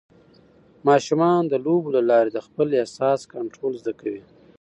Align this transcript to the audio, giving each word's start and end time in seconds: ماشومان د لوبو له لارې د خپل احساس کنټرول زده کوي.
ماشومان 0.87 1.41
د 1.47 1.53
لوبو 1.65 1.93
له 1.95 2.01
لارې 2.09 2.29
د 2.33 2.39
خپل 2.47 2.67
احساس 2.81 3.19
کنټرول 3.33 3.73
زده 3.81 3.93
کوي. 4.01 4.23